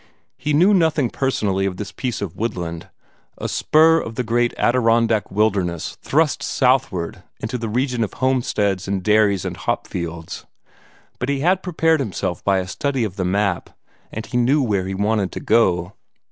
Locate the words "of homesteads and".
8.03-9.03